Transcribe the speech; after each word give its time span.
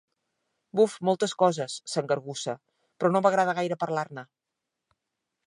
Buf, 0.79 0.95
moltes 1.09 1.35
coses 1.43 1.75
—s'engargussa—, 1.91 2.57
però 2.97 3.13
no 3.13 3.23
m'agrada 3.27 3.57
gaire 3.61 3.79
parlar-ne. 3.85 4.27